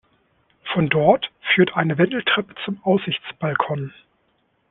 [0.73, 3.93] Von dort führt eine Wendeltreppe zum Aussichtsbalkon.